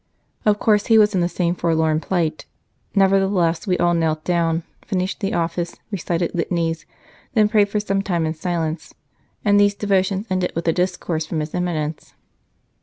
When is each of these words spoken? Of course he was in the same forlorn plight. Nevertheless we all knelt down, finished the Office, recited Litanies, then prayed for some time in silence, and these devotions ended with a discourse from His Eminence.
Of 0.47 0.57
course 0.57 0.87
he 0.87 0.97
was 0.97 1.13
in 1.13 1.21
the 1.21 1.29
same 1.29 1.53
forlorn 1.53 1.99
plight. 1.99 2.47
Nevertheless 2.95 3.67
we 3.67 3.77
all 3.77 3.93
knelt 3.93 4.23
down, 4.23 4.63
finished 4.83 5.19
the 5.19 5.35
Office, 5.35 5.75
recited 5.91 6.33
Litanies, 6.33 6.87
then 7.35 7.47
prayed 7.47 7.69
for 7.69 7.79
some 7.79 8.01
time 8.01 8.25
in 8.25 8.33
silence, 8.33 8.95
and 9.45 9.59
these 9.59 9.75
devotions 9.75 10.25
ended 10.31 10.53
with 10.55 10.67
a 10.67 10.73
discourse 10.73 11.27
from 11.27 11.39
His 11.39 11.53
Eminence. 11.53 12.15